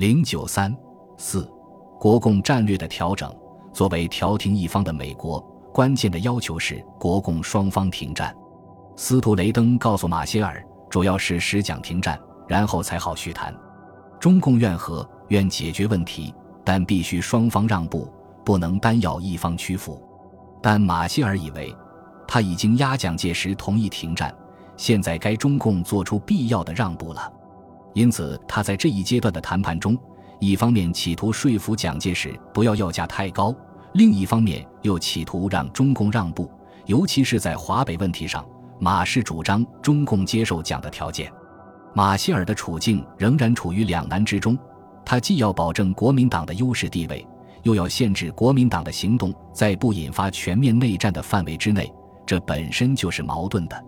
[0.00, 0.74] 零九三
[1.18, 1.46] 四，
[1.98, 3.30] 国共战略的调整。
[3.70, 5.38] 作为调停一方的美国，
[5.74, 8.34] 关键的要求是国共双方停战。
[8.96, 12.18] 斯图雷登告诉马歇尔，主要是实讲停战，
[12.48, 13.54] 然后才好续谈。
[14.18, 18.10] 中共愿和，愿解决问题，但必须双方让步，
[18.42, 20.02] 不能单要一方屈服。
[20.62, 21.76] 但马歇尔以为，
[22.26, 24.34] 他已经压蒋介石同意停战，
[24.78, 27.30] 现在该中共做出必要的让步了。
[27.92, 29.98] 因此，他在这一阶段的谈判中，
[30.38, 33.54] 一方面企图说服蒋介石不要要价太高，
[33.94, 36.48] 另一方面又企图让中共让步，
[36.86, 38.46] 尤其是在华北问题上，
[38.78, 41.32] 马氏主张中共接受蒋的条件。
[41.92, 44.56] 马歇尔的处境仍然处于两难之中，
[45.04, 47.26] 他既要保证国民党的优势地位，
[47.64, 51.92] 又要限制国民党的行动在不引发全面内战的范围之内，
[52.24, 53.84] 这本身就是矛盾的。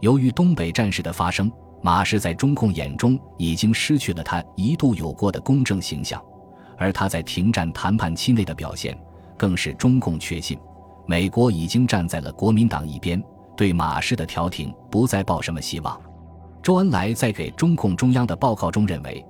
[0.00, 1.48] 由于东北战事的发生。
[1.86, 6.20] 马氏在中共眼中已经失去了他一度有过的公正形象，
[6.76, 8.98] 而他在停战谈判期内的表现，
[9.36, 10.58] 更是中共确信
[11.06, 13.22] 美国已经站在了国民党一边，
[13.56, 15.96] 对马氏的调停不再抱什么希望。
[16.60, 19.24] 周恩来在给中共中央的报告中认为，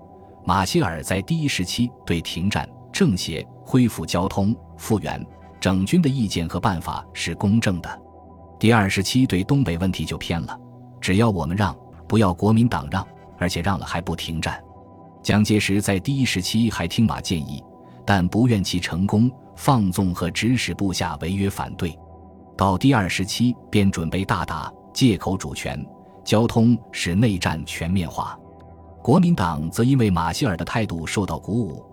[0.46, 5.22] 马歇尔在第一时期对停战、政协、恢复交通、复员、
[5.60, 8.00] 整军的意见和办法是公正的，
[8.58, 10.58] 第二时期对东北问题就偏了，
[11.02, 11.76] 只要我们让。
[12.08, 13.06] 不要国民党让，
[13.38, 14.62] 而且让了还不停战。
[15.22, 17.62] 蒋介石在第一时期还听马建议，
[18.04, 21.98] 但不愿其成功，放纵和指使部下违约反对。
[22.56, 25.84] 到第二时期便准备大打，借口主权、
[26.24, 28.38] 交通使内战全面化。
[29.02, 31.84] 国民党则因为马歇尔的态度受到鼓舞，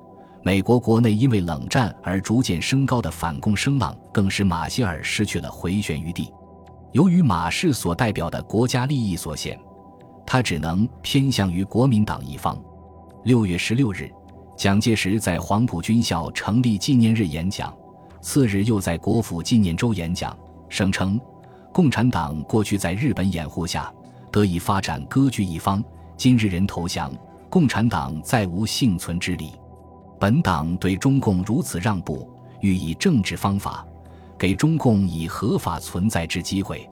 [0.44, 6.32] 美国国内因为冷战而逐渐升高的反共声浪，更使马歇尔失去了回旋余地。
[6.92, 9.60] 由于马氏所代表的国家利益所限。
[10.26, 12.60] 他只能偏向于国民党一方。
[13.24, 14.12] 六月十六日，
[14.58, 17.74] 蒋介石在黄埔军校成立纪念日演讲，
[18.22, 20.38] 次日又在国府纪念周演讲，
[20.70, 21.20] 声称
[21.72, 23.92] 共产党过去在日本掩护下
[24.32, 25.84] 得以发展割据一方，
[26.18, 27.12] 今日人投降，
[27.50, 29.52] 共产党再无幸存之理。
[30.20, 32.30] 本党对中共如此让步，
[32.62, 33.86] 欲以政治方法
[34.38, 36.90] 给中共以合法存在之机会。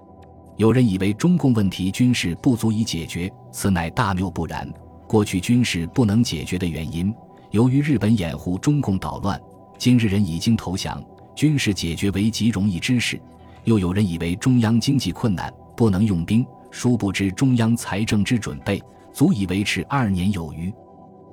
[0.61, 4.71] 有人以为中共问题军事不足以解决，此乃大谬不然。
[5.07, 7.11] 过去军事不能解决的原因，
[7.49, 9.41] 由于日本掩护中共捣乱，
[9.79, 11.03] 今日人已经投降，
[11.35, 13.19] 军事解决为极容易之事。
[13.63, 18.79] 又有人以为中央经济困难不能用兵，殊不知中央财政之准备
[19.11, 20.71] 足以维持二年有余。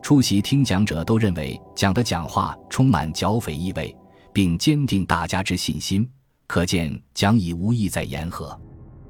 [0.01, 3.95] 出席听讲者都认为讲的讲话充满剿匪意味，
[4.33, 6.09] 并坚定大家之信心，
[6.47, 8.59] 可见讲已无意在言和。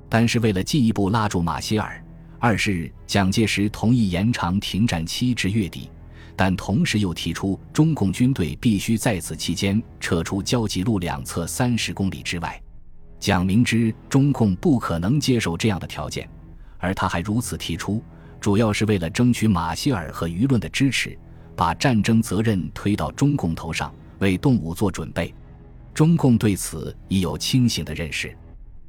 [0.08, 2.02] 但是为了进一步拉住马歇尔，
[2.38, 5.90] 二是，蒋介石同意延长停战期至月底，
[6.34, 12.60] 但同时又提出中共军队必须在此期间撤出交集路两侧三十公里之外。
[13.20, 16.28] 蒋明知中共不可能接受这样的条件，
[16.78, 18.02] 而他还如此提出，
[18.40, 21.18] 主要是为了争取马歇尔和舆论的支持，
[21.56, 25.34] 把战争责任推到中共头上，为动武做准备。
[25.92, 28.32] 中共对此已有清醒的认识。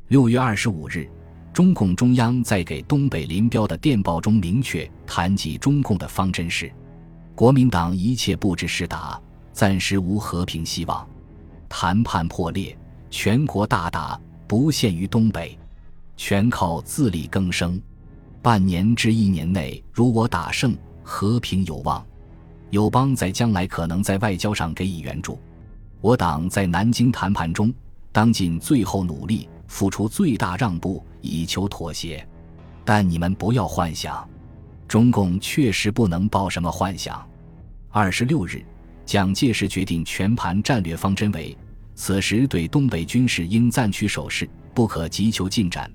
[0.09, 1.08] 六月二十五日，
[1.53, 6.72] 中共中央在给东北林彪的电报中明确谈及中共的方针是：
[7.36, 9.22] 国民党一切布置是打，
[9.53, 11.08] 暂时无和平希望。
[11.70, 12.75] 谈判破裂，
[13.12, 15.56] 全国大打，不限于东北，
[16.18, 17.80] 全靠自力更生。
[18.41, 22.03] 半年至一年内，如我打胜，和平有望。
[22.72, 25.40] 友邦在将来可能在外交上给予援助。
[26.02, 27.72] 我党在南京谈判中，
[28.12, 29.47] 当尽最后努力。
[29.69, 32.28] 付出最大让步以求妥协，
[32.84, 34.28] 但你们不要幻想，
[34.88, 37.25] 中共确实不能抱什么幻想。
[37.90, 38.66] 二十六日，
[39.06, 41.56] 蒋介石决定全盘战略方针为：
[41.96, 45.90] 此时对东北军事应暂取守势，不可急求进展。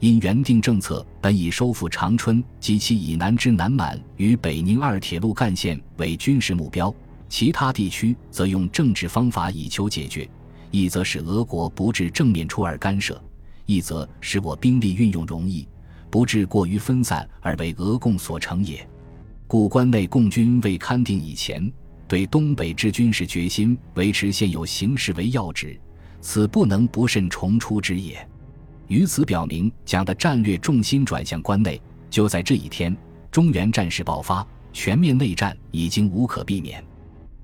[0.00, 6.92] 因原定政策本以收复长春及其以南之南满与北宁二铁路干线为军事目标，
[7.28, 10.28] 其他地区则用政治方法以求解决。
[10.70, 13.20] 一则使俄国不致正面出而干涉，
[13.66, 15.66] 一则使我兵力运用容易，
[16.10, 18.86] 不致过于分散而为俄共所成也。
[19.46, 21.72] 故关内共军未勘定以前，
[22.06, 25.78] 对东北之军事决心维持现有形势为要旨，
[26.20, 28.24] 此不能不慎重出之也。
[28.86, 31.80] 于此表明，蒋的战略重心转向关内。
[32.08, 32.96] 就在这一天，
[33.30, 36.84] 中原战事爆发，全面内战已经无可避免。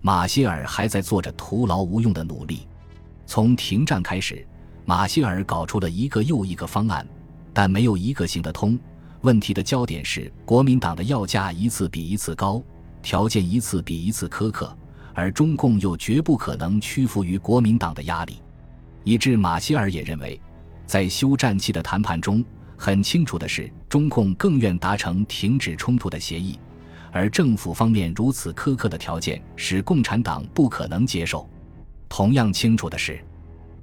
[0.00, 2.67] 马歇尔还在做着徒劳无用的努力。
[3.26, 4.46] 从停战开始，
[4.84, 7.06] 马歇尔搞出了一个又一个方案，
[7.52, 8.78] 但没有一个行得通。
[9.23, 12.62] 问题的焦点是国民党的要价一次比一次高，
[13.02, 14.75] 条件一次比一次苛刻，
[15.12, 18.40] 而中共又绝不可能屈服于国民党的压力，
[19.02, 20.40] 以致马歇尔也认为，
[20.87, 22.44] 在休战期的谈判中，
[22.76, 26.56] 很清楚的是，中共更愿达成停止冲突的协议，
[27.11, 31.49] 而政府方面如此苛刻的条件使共产党不可能接受。
[32.08, 33.19] 同样清楚的是，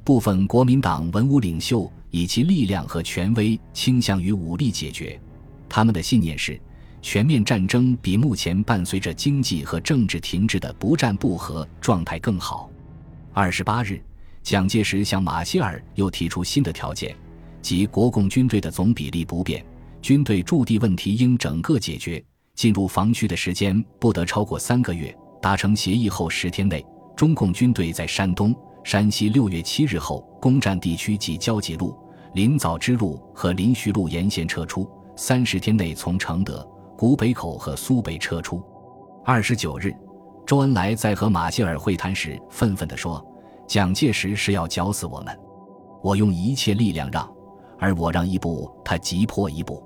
[0.04, 5.20] 部分国民党文武领袖以其力量和权威倾向于武力解决，
[5.68, 6.60] 他们的信念是。
[7.06, 12.70] 全面战争比目前伴随着经济和政治停滞的不战不和状态更好。
[13.34, 14.02] 二十八日，
[14.42, 17.14] 蒋介石向马歇尔又提出新的条件，
[17.62, 19.66] 即国共军队的总比例不变，
[20.02, 22.24] 军队驻地问题应整个解决，
[22.56, 25.14] 进入防区的时间不得超过三个月。
[25.42, 31.96] 达成协议后十天内，中共军队在山东、山西六月七日后攻占地区及交集路、
[32.34, 36.68] 临枣支路和临徐路沿线撤出，三十天内从承德。
[36.98, 38.64] 古北口和苏北撤出。
[39.26, 39.94] 二十九日，
[40.46, 43.24] 周恩来在和马歇尔会谈时愤愤地说
[43.68, 45.38] ：“蒋介石是要绞死我们，
[46.02, 47.30] 我用一切力量让，
[47.80, 49.84] 而我让一步，他急迫一步。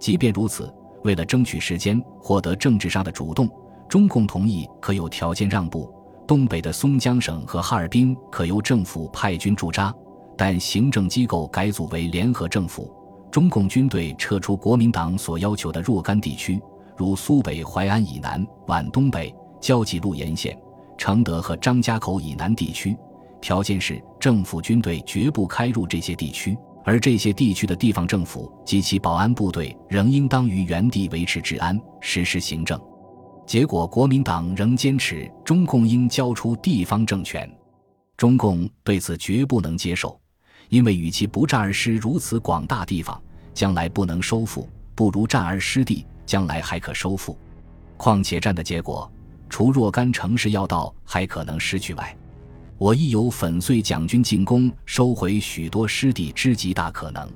[0.00, 0.72] 即便如此，
[1.04, 3.48] 为了争取时间，获得政治上的主动，
[3.88, 5.92] 中共同意可有条件让步。
[6.28, 9.92] 东北的松江省和哈尔滨可由政府派军驻扎，
[10.36, 12.94] 但行政机构改组为联合政府。”
[13.32, 16.60] 中共军队撤出国民党所要求的若干地区，
[16.96, 20.58] 如苏北淮安以南、皖东北、交际路沿线、
[20.98, 22.94] 承德和张家口以南地区，
[23.40, 32.78] 条件是政府军队绝不开入这些地区，而这些地区的地方政府及其保安部队仍应当于原地维持治安、实施行政。
[33.48, 37.50] 结果，国民党仍坚持中共应交出地方政权，
[38.14, 40.20] 中共对此绝不能接受。
[40.68, 43.18] 因为与其不战而失如此广大地方，
[43.54, 47.38] 将来不能收复，不如战而失地，将来还可收复。
[47.96, 49.10] 况且战的结果，
[49.48, 52.14] 除若干城市要道还可能失去外，
[52.76, 57.26] 我亦有粉碎蒋军进攻、收回许多失地之极大可能。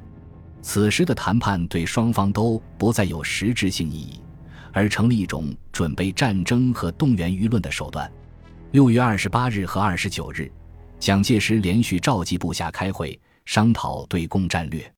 [0.60, 4.20] 此时的谈判对双方都不再有实质性意义，
[4.72, 8.10] 而成了一种准备战争和动员舆论的手段。
[8.72, 10.50] 六月二十八日和二十九日。
[10.98, 14.88] 蒋介石连续召集部下开会商讨对共战略，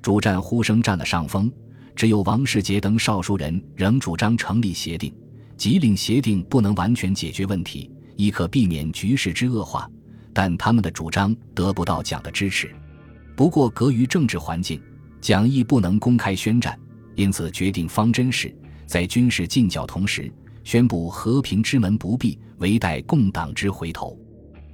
[0.00, 1.52] 主战呼声占了上风。
[1.94, 5.14] 只有王世杰等少数人仍主张成立协定，
[5.58, 9.86] 即令协定不能完全解决问题，亦可避免局势之恶化。
[10.32, 12.74] 但他们的主张得不到蒋的支持。
[13.36, 14.80] 不过，隔于政治环境，
[15.20, 16.80] 蒋亦不能公开宣战，
[17.14, 18.48] 因此决定方针是
[18.92, 20.30] 在军事进剿同时，
[20.64, 24.14] 宣布和平之门不闭，唯待共党之回头。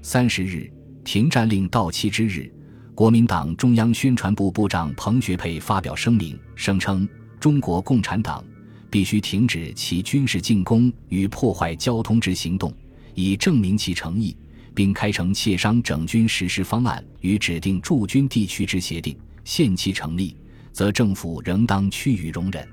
[0.03, 0.69] 三十日，
[1.05, 2.53] 停战令到期之日，
[2.97, 8.45] 国民党中央宣传部部长彭学培发表声明，声称中国共产党
[8.91, 12.75] 必须停止其军事进攻与破坏交通之行动，
[13.15, 14.37] 以证明其诚意，
[14.75, 19.17] 并开诚协商整军实施方案与指定驻军地区之协定。
[19.45, 20.37] 限期成立，
[20.73, 22.69] 则政府仍当趋于容忍。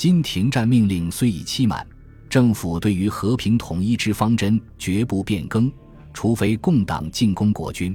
[0.00, 1.86] 今停战命令虽已期满，
[2.26, 5.70] 政府对于和平统一之方针绝不变更。
[6.14, 7.94] 除非共党进攻国军，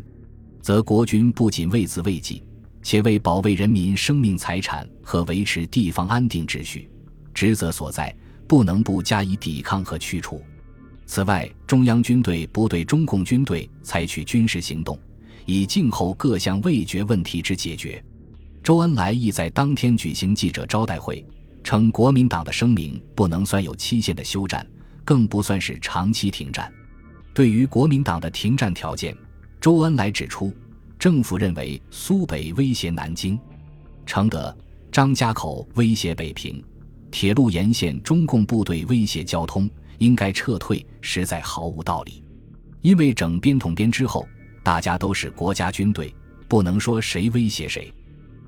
[0.61, 2.43] 则国军不仅为自卫己，
[2.83, 6.87] 且为保卫人民生命财产和维持地方安定秩序，
[7.33, 8.15] 职责所在，
[8.47, 10.39] 不能不加以抵抗和驱除。
[11.07, 14.95] 此外，中央军队不对中共军队采取军事行动，
[15.47, 17.99] 以静候各项未决问题之解决。
[18.61, 21.25] 周恩来亦在当天举行记者招待会，
[21.65, 24.65] 称国民党的声明不能算有期限的休战，
[25.03, 26.71] 更不算是长期停战。
[27.33, 29.17] 对于国民党的停战条件，
[29.59, 30.53] 周恩来指出，
[30.99, 33.37] 政府认为苏北威胁南京，
[34.05, 34.55] 承德、
[34.91, 36.63] 张家口威胁北平，
[37.09, 39.67] 铁路沿线中共部队威胁交通，
[39.97, 42.23] 应该撤退，实在毫无道理。
[42.81, 44.27] 因为整编统编之后，
[44.61, 46.13] 大家都是国家军队，
[46.47, 47.91] 不能说谁威胁谁。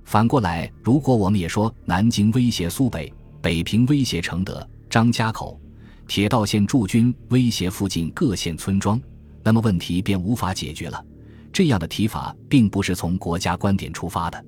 [0.07, 3.11] 反过来，如果我们也说南京威胁苏北，
[3.41, 5.59] 北平威胁承德、张家口。
[6.07, 8.97] 铁道线驻军威胁附近各县村庄，
[9.43, 11.05] 那么问题便无法解决了。
[11.51, 14.45] 这样的提法并不是从国家观点出发的。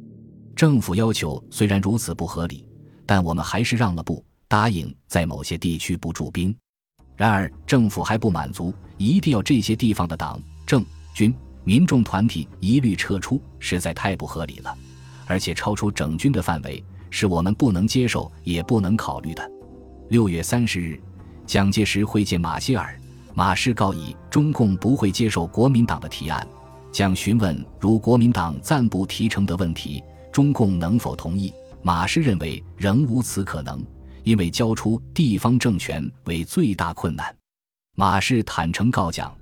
[0.55, 2.65] 政府要求虽然如此不合理，
[3.05, 6.55] 但我们还是让了步，答应在某些地区不驻兵。
[7.17, 11.35] 然而政府还不满足，一定要这些地方的党政军
[11.65, 14.73] 民众团体一律撤出，实在太不合理了，
[15.29, 19.51] 而且超出整军的范围，是我们不能接受也不能考虑的。
[20.09, 20.99] 六月三十日。
[21.45, 22.95] 蒋介石会见马歇尔，
[23.33, 26.47] 马氏告以中共不会接受国民党的提案。
[26.91, 31.51] 蒋询问如国民党暂不提成的问题，中共能否同意？
[31.81, 33.83] 马氏认为仍无此可能，
[34.23, 37.35] 因为交出地方政权为最大困难。
[37.95, 39.35] 马氏坦诚告讲，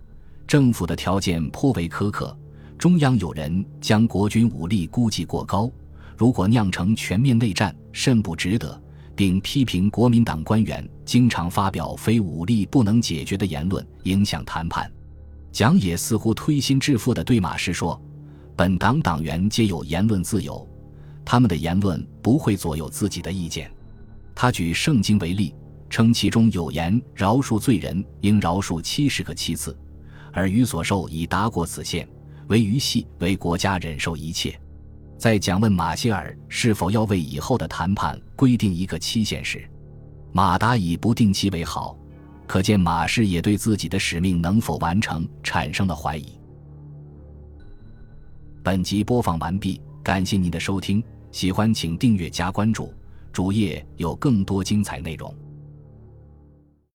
[0.47, 2.33] 政府的条件颇为苛刻，
[2.77, 5.71] 中央有人将国军武力估计过高，
[6.15, 8.81] 如果酿成全面内战，甚不值得。
[9.15, 14.87] 并批评国民党官员经常发表非武力不能解决的言论，影响谈判。
[15.51, 17.99] 蒋也似乎推心置腹地对马氏说
[18.55, 20.69] ：“本党党员皆有言论自由，
[21.25, 23.71] 他们的言论不会左右自己的意见。”
[24.35, 25.55] 他举圣经为例，
[25.89, 29.75] 称其中有言：“饶恕罪人，应饶恕七十个七次；
[30.31, 32.07] 而余所受已达过此限，
[32.47, 34.59] 为鱼系为国家忍受一切。”
[35.17, 39.67] 在讲问马歇尔是否要为以后的谈判规定一个期限时，
[40.31, 41.97] 马达以不定期为好，
[42.45, 46.39] 可见马氏也对自己的使命能否完成产生了怀疑。
[48.63, 52.93] 本集播放完毕，感谢您的收听，喜欢请订阅加关注，
[53.33, 55.33] 主页有更多精彩内容。